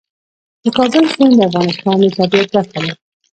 [0.63, 2.93] د کابل سیند د افغانستان د طبیعت برخه ده.